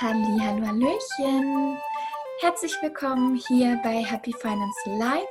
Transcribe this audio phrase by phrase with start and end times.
[0.00, 1.76] Halli, hallo, hallöchen.
[2.40, 5.26] Herzlich willkommen hier bei Happy Finance Live,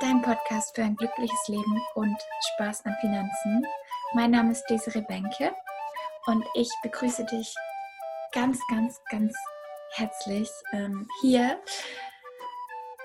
[0.00, 2.16] dein Podcast für ein glückliches Leben und
[2.54, 3.64] Spaß an Finanzen.
[4.14, 5.54] Mein Name ist Desiree Benke
[6.26, 7.54] und ich begrüße dich
[8.32, 9.32] ganz, ganz, ganz
[9.92, 11.60] herzlich ähm, hier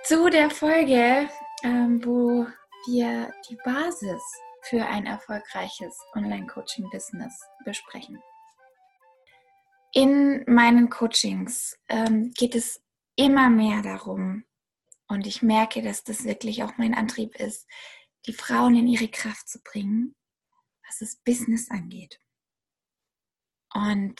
[0.03, 1.29] zu der Folge,
[1.61, 2.47] ähm, wo
[2.87, 4.23] wir die Basis
[4.63, 8.19] für ein erfolgreiches Online-Coaching-Business besprechen.
[9.93, 12.81] In meinen Coachings ähm, geht es
[13.15, 14.45] immer mehr darum,
[15.11, 17.67] und ich merke, dass das wirklich auch mein Antrieb ist,
[18.27, 20.15] die Frauen in ihre Kraft zu bringen,
[20.87, 22.17] was das Business angeht.
[23.73, 24.15] Und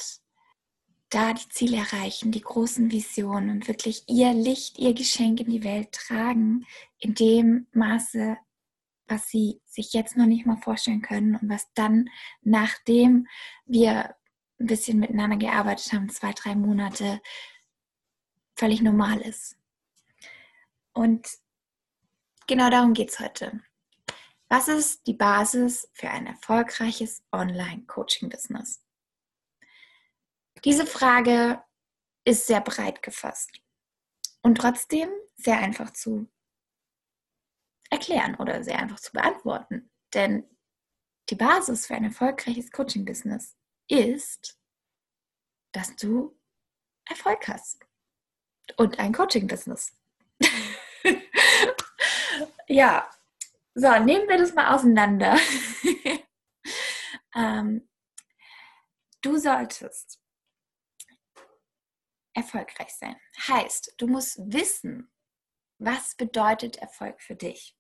[1.08, 5.64] da die Ziele erreichen, die großen Visionen und wirklich ihr Licht, ihr Geschenk in die
[5.64, 6.66] Welt tragen,
[6.98, 8.38] in dem Maße,
[9.08, 12.10] was sie sich jetzt noch nicht mal vorstellen können und was dann,
[12.42, 13.28] nachdem
[13.66, 14.14] wir
[14.62, 17.22] ein bisschen miteinander gearbeitet haben, zwei, drei Monate,
[18.56, 19.58] völlig normal ist.
[20.94, 21.28] Und
[22.48, 23.62] genau darum geht es heute.
[24.50, 28.84] Was ist die Basis für ein erfolgreiches Online-Coaching-Business?
[30.64, 31.64] Diese Frage
[32.26, 33.62] ist sehr breit gefasst
[34.42, 36.30] und trotzdem sehr einfach zu
[37.90, 39.90] erklären oder sehr einfach zu beantworten.
[40.14, 40.46] Denn
[41.30, 43.56] die Basis für ein erfolgreiches Coaching-Business
[43.88, 44.61] ist,
[45.72, 46.38] dass du
[47.06, 47.86] Erfolg hast
[48.78, 49.96] und ein Coaching-Business.
[52.68, 53.10] ja,
[53.74, 55.38] so, nehmen wir das mal auseinander.
[57.36, 57.90] ähm,
[59.22, 60.20] du solltest
[62.34, 63.16] erfolgreich sein.
[63.48, 65.12] Heißt, du musst wissen,
[65.78, 67.76] was bedeutet Erfolg für dich.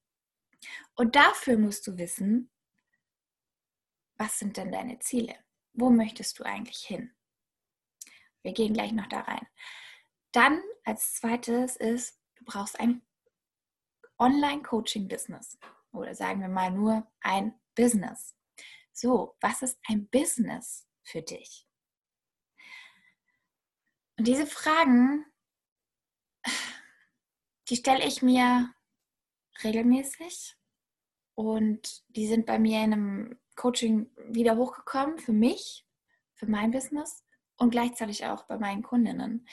[0.95, 2.51] Und dafür musst du wissen,
[4.17, 5.35] was sind denn deine Ziele?
[5.73, 7.13] Wo möchtest du eigentlich hin?
[8.43, 9.47] Wir gehen gleich noch da rein.
[10.31, 13.01] Dann als zweites ist, du brauchst ein
[14.17, 15.59] Online-Coaching-Business
[15.91, 18.35] oder sagen wir mal nur ein Business.
[18.93, 21.67] So, was ist ein Business für dich?
[24.17, 25.25] Und diese Fragen,
[27.69, 28.73] die stelle ich mir
[29.63, 30.55] regelmäßig
[31.35, 35.85] und die sind bei mir in einem Coaching wieder hochgekommen für mich,
[36.35, 37.23] für mein Business
[37.61, 39.47] und gleichzeitig auch bei meinen Kundinnen.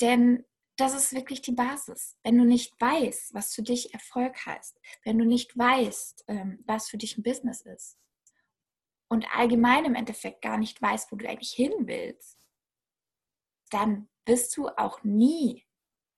[0.00, 0.46] Denn
[0.76, 2.16] das ist wirklich die Basis.
[2.22, 6.88] Wenn du nicht weißt, was für dich Erfolg heißt, wenn du nicht weißt, ähm, was
[6.88, 7.98] für dich ein Business ist
[9.08, 12.38] und allgemein im Endeffekt gar nicht weißt, wo du eigentlich hin willst,
[13.68, 15.66] dann wirst du auch nie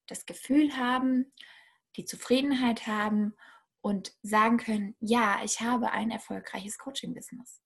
[0.06, 1.32] das Gefühl haben,
[1.97, 3.34] die Zufriedenheit haben
[3.81, 7.60] und sagen können, ja, ich habe ein erfolgreiches Coaching-Business.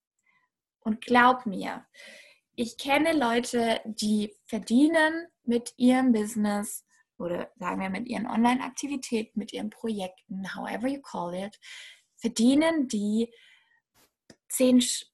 [0.80, 1.86] Und glaub mir,
[2.60, 6.84] ich kenne Leute, die verdienen mit ihrem Business
[7.16, 11.58] oder sagen wir mit ihren Online-Aktivitäten, mit ihren Projekten, however you call it,
[12.16, 13.32] verdienen die
[14.50, 15.06] 10.000,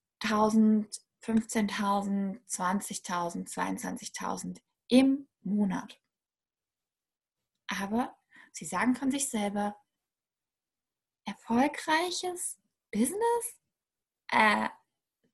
[1.22, 6.00] 15.000, 20.000, 22.000 im Monat.
[7.68, 8.16] Aber
[8.50, 9.76] sie sagen von sich selber,
[11.24, 12.58] erfolgreiches
[12.90, 13.56] Business?
[14.32, 14.68] Äh,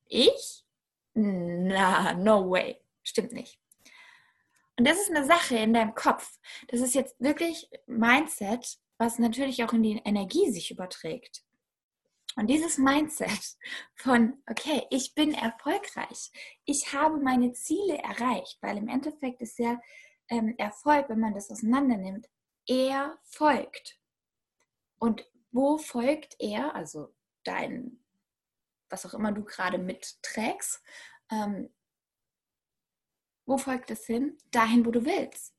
[0.08, 0.66] ich?
[1.14, 2.78] Na, no way.
[3.02, 3.58] Stimmt nicht.
[4.78, 6.38] Und das ist eine Sache in deinem Kopf.
[6.68, 11.44] Das ist jetzt wirklich Mindset, was natürlich auch in die Energie sich überträgt.
[12.36, 13.56] Und dieses Mindset
[13.94, 16.30] von, okay, ich bin erfolgreich,
[16.64, 19.78] ich habe meine Ziele erreicht, weil im Endeffekt ist ja
[20.28, 22.28] ähm, Erfolg, wenn man das auseinander nimmt,
[22.66, 23.98] er folgt.
[24.98, 27.14] Und wo folgt er, also
[27.44, 28.01] dein
[28.92, 30.82] was auch immer du gerade mitträgst,
[31.30, 31.70] ähm,
[33.46, 34.38] wo folgt es hin?
[34.50, 35.54] Dahin, wo du willst.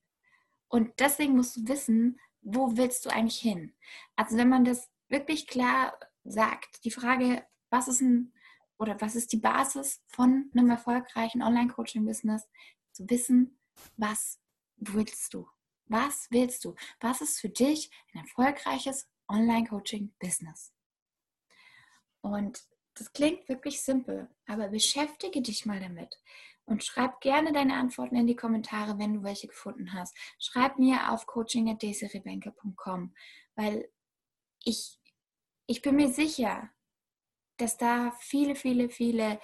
[0.68, 3.74] Und deswegen musst du wissen, wo willst du eigentlich hin?
[4.16, 8.32] Also wenn man das wirklich klar sagt, die Frage, was ist ein
[8.78, 12.48] oder was ist die Basis von einem erfolgreichen Online-Coaching-Business,
[12.92, 13.58] zu wissen,
[13.96, 14.40] was
[14.76, 15.48] willst du?
[15.86, 16.74] Was willst du?
[17.00, 20.72] Was ist für dich ein erfolgreiches Online-Coaching-Business?
[22.20, 26.16] Und das klingt wirklich simpel, aber beschäftige dich mal damit
[26.66, 30.16] und schreib gerne deine Antworten in die Kommentare, wenn du welche gefunden hast.
[30.38, 33.14] Schreib mir auf coaching.desirebenke.com,
[33.54, 33.90] weil
[34.64, 34.98] ich,
[35.66, 36.70] ich bin mir sicher,
[37.58, 39.40] dass da viele, viele, viele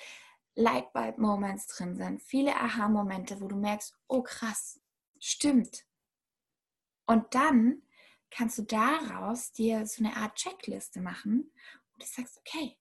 [0.55, 4.81] Lightbulb-Moments drin sind, viele Aha-Momente, wo du merkst, oh krass,
[5.19, 5.85] stimmt.
[7.07, 7.83] Und dann
[8.31, 11.53] kannst du daraus dir so eine Art Checkliste machen
[11.93, 12.80] und du sagst, okay,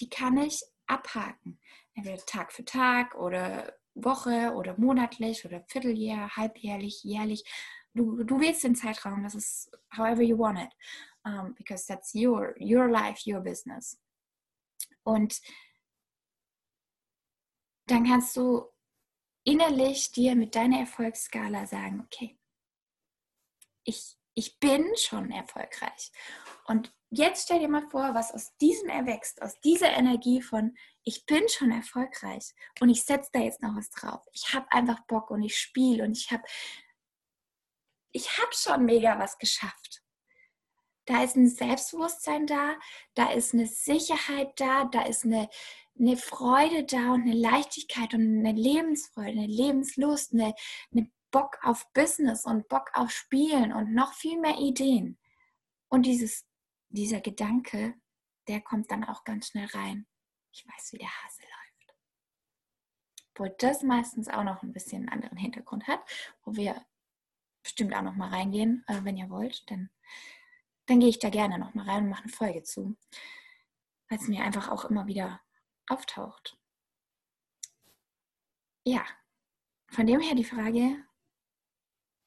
[0.00, 1.60] die kann ich abhaken.
[1.94, 7.44] Entweder Tag für Tag oder Woche oder monatlich oder Vierteljahr, halbjährlich, jährlich.
[7.94, 10.72] Du, du wählst den Zeitraum, das ist however you want it,
[11.24, 14.00] um, because that's your, your life, your business.
[15.02, 15.40] Und
[17.86, 18.66] dann kannst du
[19.44, 22.38] innerlich dir mit deiner Erfolgsskala sagen, okay,
[23.84, 26.12] ich, ich bin schon erfolgreich.
[26.66, 31.26] Und jetzt stell dir mal vor, was aus diesem erwächst, aus dieser Energie von, ich
[31.26, 34.24] bin schon erfolgreich und ich setze da jetzt noch was drauf.
[34.32, 36.44] Ich habe einfach Bock und ich spiele und ich habe
[38.12, 40.02] ich habe schon mega was geschafft.
[41.06, 42.76] Da ist ein Selbstbewusstsein da,
[43.14, 45.48] da ist eine Sicherheit da, da ist eine,
[45.98, 50.54] eine Freude da und eine Leichtigkeit und eine Lebensfreude, eine Lebenslust, eine,
[50.92, 55.18] eine Bock auf Business und Bock auf Spielen und noch viel mehr Ideen.
[55.88, 56.44] Und dieses,
[56.90, 57.94] dieser Gedanke,
[58.48, 60.06] der kommt dann auch ganz schnell rein.
[60.52, 61.96] Ich weiß, wie der Hase läuft.
[63.36, 66.00] Wo das meistens auch noch ein bisschen einen anderen Hintergrund hat,
[66.42, 66.84] wo wir
[67.62, 69.68] bestimmt auch noch mal reingehen, äh, wenn ihr wollt.
[69.70, 69.90] Denn
[70.86, 72.96] dann gehe ich da gerne noch mal rein und mache eine Folge zu,
[74.08, 75.40] weil es mir einfach auch immer wieder
[75.88, 76.58] auftaucht.
[78.84, 79.04] Ja,
[79.88, 81.04] von dem her die Frage,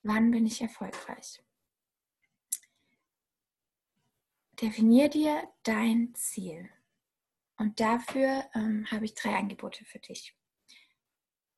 [0.04, 1.44] wann bin ich erfolgreich?
[4.62, 6.70] Definier dir dein Ziel.
[7.58, 10.36] Und dafür ähm, habe ich drei Angebote für dich.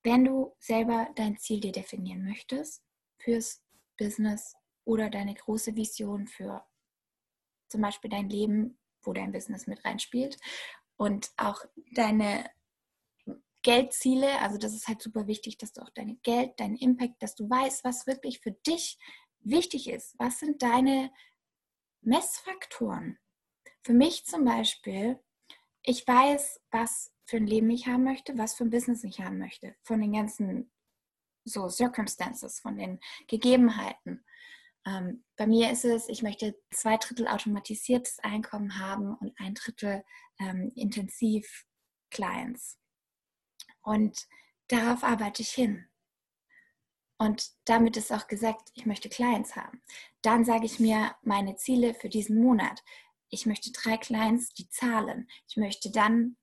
[0.04, 2.84] Wenn du selber dein Ziel dir definieren möchtest,
[3.18, 3.64] fürs
[3.98, 6.64] Business oder deine große Vision für
[7.70, 10.38] zum Beispiel dein Leben, wo dein Business mit reinspielt
[10.98, 11.64] und auch
[11.94, 12.50] deine
[13.64, 17.34] Geldziele, also das ist halt super wichtig, dass du auch deine Geld, deinen Impact, dass
[17.34, 19.00] du weißt, was wirklich für dich
[19.40, 20.14] wichtig ist.
[20.20, 21.12] Was sind deine
[22.06, 23.18] Messfaktoren?
[23.84, 25.20] Für mich zum Beispiel,
[25.84, 29.38] ich weiß, was für ein Leben ich haben möchte, was für ein Business ich haben
[29.38, 30.72] möchte, von den ganzen
[31.44, 34.26] so Circumstances, von den Gegebenheiten.
[34.86, 40.04] Ähm, bei mir ist es, ich möchte zwei Drittel automatisiertes Einkommen haben und ein Drittel
[40.40, 41.66] ähm, intensiv
[42.12, 42.80] Clients.
[43.82, 44.28] Und
[44.68, 45.88] darauf arbeite ich hin.
[47.18, 49.82] Und damit ist auch gesagt, ich möchte Clients haben.
[50.22, 52.84] Dann sage ich mir meine Ziele für diesen Monat.
[53.30, 55.30] Ich möchte drei Clients, die zahlen.
[55.48, 56.38] Ich möchte dann,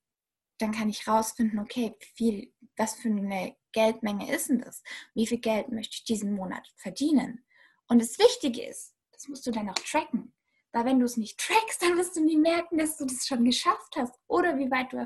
[0.59, 4.83] dann kann ich rausfinden, okay, viel, was für eine Geldmenge ist denn das?
[5.15, 7.45] Wie viel Geld möchte ich diesen Monat verdienen?
[7.89, 10.33] Und das Wichtige ist, das musst du dann auch tracken.
[10.73, 13.45] Weil wenn du es nicht trackst, dann wirst du nie merken, dass du das schon
[13.45, 14.97] geschafft hast oder wie weit du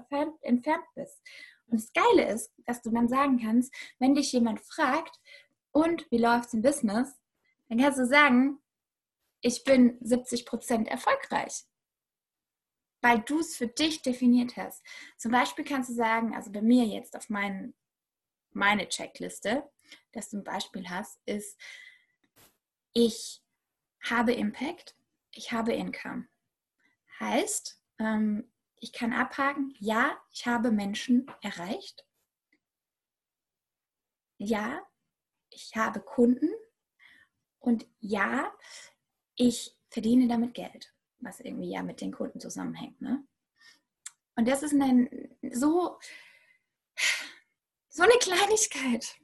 [0.43, 1.21] entfernt bist.
[1.67, 5.19] Und das Geile ist, dass du dann sagen kannst, wenn dich jemand fragt,
[5.77, 7.21] und wie läuft es im Business,
[7.69, 8.63] dann kannst du sagen,
[9.43, 11.65] ich bin 70% erfolgreich.
[13.03, 14.83] Weil du es für dich definiert hast.
[15.19, 17.75] Zum Beispiel kannst du sagen, also bei mir jetzt auf meinen
[18.53, 19.71] meine Checkliste,
[20.13, 21.61] dass du ein Beispiel hast, ist,
[22.95, 23.43] ich
[24.03, 24.97] habe Impact,
[25.33, 26.27] ich habe Income.
[27.21, 32.07] Heißt, ähm, ich kann abhaken, ja, ich habe Menschen erreicht.
[34.39, 34.86] Ja,
[35.57, 36.51] ich habe Kunden.
[37.59, 38.53] Und ja,
[39.35, 43.01] ich verdiene damit Geld, was irgendwie ja mit den Kunden zusammenhängt.
[43.01, 43.27] Ne?
[44.37, 45.09] Und das ist ein
[45.51, 45.99] so
[47.89, 49.17] so eine Kleinigkeit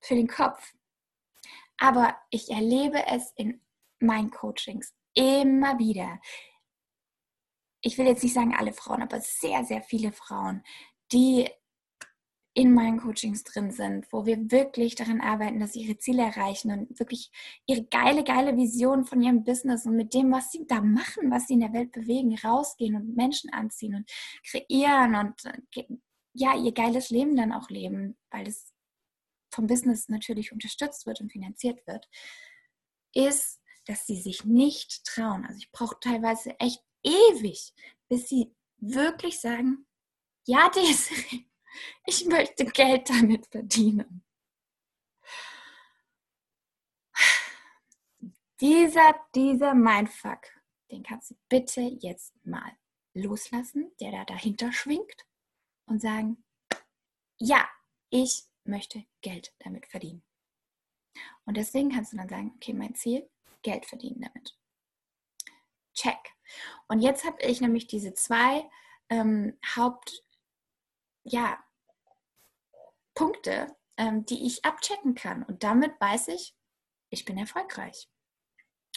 [0.00, 0.74] für den Kopf.
[1.76, 3.60] Aber ich erlebe es in
[3.98, 6.20] meinen Coachings immer wieder.
[7.82, 10.64] Ich will jetzt nicht sagen alle Frauen, aber sehr, sehr viele Frauen,
[11.12, 11.50] die
[12.56, 16.70] in meinen Coachings drin sind, wo wir wirklich daran arbeiten, dass sie ihre Ziele erreichen
[16.70, 17.30] und wirklich
[17.66, 21.48] ihre geile, geile Vision von ihrem Business und mit dem, was sie da machen, was
[21.48, 24.10] sie in der Welt bewegen, rausgehen und Menschen anziehen und
[24.48, 25.84] kreieren und äh,
[26.32, 28.72] ja, ihr geiles Leben dann auch leben, weil es
[29.52, 32.08] vom Business natürlich unterstützt wird und finanziert wird,
[33.14, 35.44] ist, dass sie sich nicht trauen.
[35.44, 37.72] Also ich brauche teilweise echt ewig,
[38.08, 39.86] bis sie wirklich sagen,
[40.46, 41.46] ja, Desiree,
[42.06, 44.24] ich möchte Geld damit verdienen.
[48.60, 50.46] Dieser, dieser Mindfuck,
[50.90, 52.72] den kannst du bitte jetzt mal
[53.12, 55.26] loslassen, der da dahinter schwingt
[55.86, 56.44] und sagen,
[57.36, 57.68] ja,
[58.10, 60.22] ich möchte Geld damit verdienen.
[61.44, 63.28] Und deswegen kannst du dann sagen, okay, mein Ziel,
[63.62, 64.56] Geld verdienen damit.
[65.94, 66.18] Check.
[66.88, 68.68] Und jetzt habe ich nämlich diese zwei
[69.08, 70.22] ähm, Haupt,
[71.24, 71.62] ja,
[73.14, 75.42] Punkte, ähm, die ich abchecken kann.
[75.42, 76.54] Und damit weiß ich,
[77.10, 78.08] ich bin erfolgreich.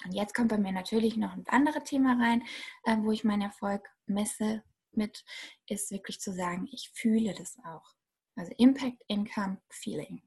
[0.05, 2.43] Und jetzt kommt bei mir natürlich noch ein anderes Thema rein,
[2.83, 5.23] äh, wo ich meinen Erfolg messe mit,
[5.67, 7.95] ist wirklich zu sagen, ich fühle das auch.
[8.35, 10.21] Also Impact, Income, Feeling.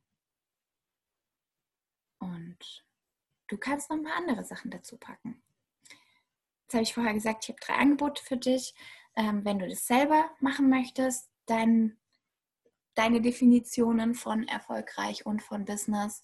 [2.19, 2.85] Und
[3.49, 5.42] du kannst noch ein paar andere Sachen dazu packen.
[6.62, 8.75] Jetzt habe ich vorher gesagt, ich habe drei Angebote für dich.
[9.16, 11.99] Ähm, wenn du das selber machen möchtest, dein,
[12.95, 16.23] deine Definitionen von erfolgreich und von Business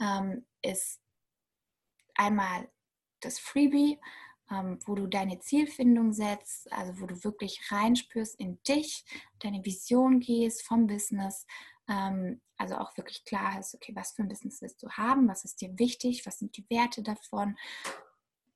[0.00, 1.00] ähm, ist
[2.14, 2.70] einmal
[3.20, 3.98] das Freebie,
[4.50, 9.04] ähm, wo du deine Zielfindung setzt, also wo du wirklich reinspürst in dich,
[9.40, 11.46] deine Vision gehst vom Business,
[11.88, 15.44] ähm, also auch wirklich klar hast, okay, was für ein Business willst du haben, was
[15.44, 17.56] ist dir wichtig, was sind die Werte davon.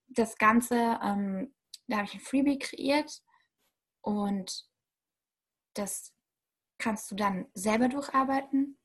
[0.09, 1.55] Das Ganze, ähm,
[1.88, 3.23] da habe ich ein Freebie kreiert
[4.00, 4.72] und
[5.75, 6.14] das
[6.79, 8.79] kannst du dann selber durcharbeiten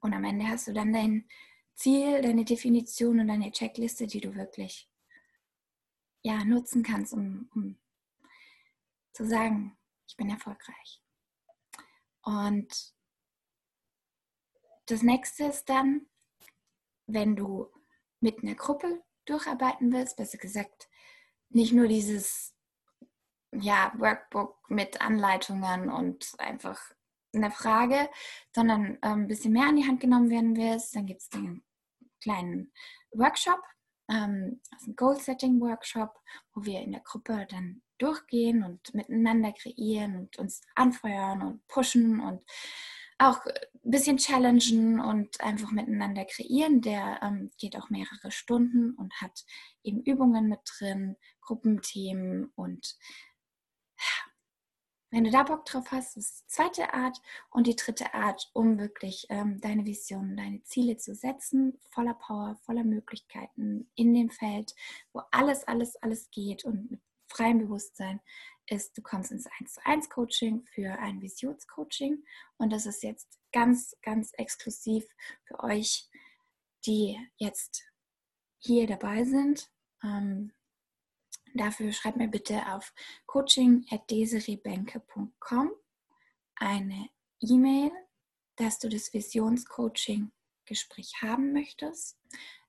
[0.00, 1.28] und am Ende hast du dann dein
[1.74, 4.90] Ziel, deine Definition und deine Checkliste, die du wirklich
[6.22, 7.78] ja, nutzen kannst, um, um
[9.12, 11.02] zu sagen, ich bin erfolgreich.
[12.22, 12.94] Und
[14.86, 16.06] das nächste ist dann,
[17.06, 17.72] wenn du
[18.20, 20.88] mit einer Gruppe durcharbeiten willst, besser gesagt,
[21.48, 22.54] nicht nur dieses
[23.52, 26.80] ja, Workbook mit Anleitungen und einfach
[27.34, 28.08] eine Frage,
[28.54, 31.62] sondern ähm, ein bisschen mehr an die Hand genommen werden willst, dann gibt es den
[32.20, 32.72] kleinen
[33.12, 33.60] Workshop,
[34.10, 36.18] ähm, also ein Goal-Setting-Workshop,
[36.54, 42.20] wo wir in der Gruppe dann durchgehen und miteinander kreieren und uns anfeuern und pushen
[42.20, 42.44] und
[43.18, 46.80] auch ein bisschen challengen und einfach miteinander kreieren.
[46.80, 49.44] Der ähm, geht auch mehrere Stunden und hat
[49.82, 52.96] eben Übungen mit drin, Gruppenthemen und
[55.10, 57.20] wenn du da Bock drauf hast, ist die zweite Art.
[57.50, 62.56] Und die dritte Art, um wirklich ähm, deine Vision, deine Ziele zu setzen, voller Power,
[62.62, 64.74] voller Möglichkeiten in dem Feld,
[65.12, 68.20] wo alles, alles, alles geht und mit freiem Bewusstsein,
[68.66, 72.24] ist, du kommst ins 1 zu 1 Coaching für ein Visionscoaching.
[72.56, 75.04] Und das ist jetzt ganz, ganz exklusiv
[75.44, 76.08] für euch,
[76.86, 77.84] die jetzt
[78.58, 79.70] hier dabei sind.
[80.04, 80.52] Ähm,
[81.54, 82.94] Dafür schreib mir bitte auf
[83.26, 85.70] coaching.deserebenke.com
[86.56, 87.90] eine E-Mail,
[88.56, 92.18] dass du das Visionscoaching-Gespräch haben möchtest.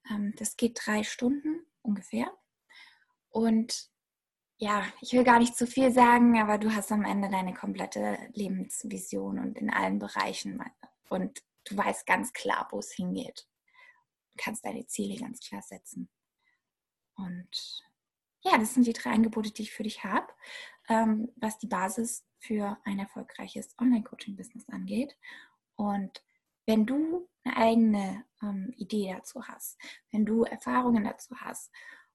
[0.10, 2.32] Ähm, das geht drei Stunden ungefähr.
[3.30, 3.90] Und
[4.58, 8.18] ja, ich will gar nicht zu viel sagen, aber du hast am Ende deine komplette
[8.34, 10.64] Lebensvision und in allen Bereichen.
[11.10, 13.48] Und du weißt ganz klar, wo es hingeht.
[14.32, 16.10] Du kannst deine Ziele ganz klar setzen.
[17.16, 17.84] Und
[18.42, 20.28] ja, das sind die drei Angebote, die ich für dich habe,
[20.90, 25.16] ähm, was die Basis für ein erfolgreiches Online-Coaching-Business angeht.
[25.76, 26.24] Und
[26.66, 29.78] wenn du eine eigene ähm, Idee dazu hast,
[30.12, 31.72] wenn du Erfahrungen dazu hast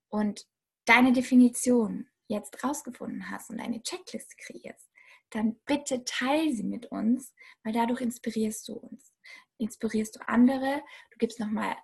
[0.09, 0.47] und
[0.85, 4.91] deine Definition jetzt rausgefunden hast und eine Checkliste kreierst,
[5.31, 9.13] dann bitte teile sie mit uns, weil dadurch inspirierst du uns.
[9.59, 11.77] Inspirierst du andere, du gibst nochmal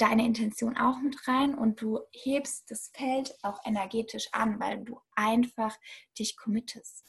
[0.00, 5.00] deine Intention auch mit rein und du hebst das Feld auch energetisch an, weil du
[5.14, 5.76] einfach
[6.18, 7.04] dich committest.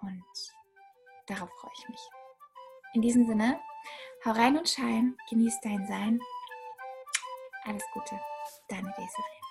[0.00, 0.24] Und
[1.26, 2.00] darauf freue ich mich.
[2.94, 3.60] In diesem Sinne,
[4.24, 6.20] hau rein und schein, genieß dein Sein.
[7.64, 8.20] Alles Gute,
[8.68, 9.43] deine Desiree.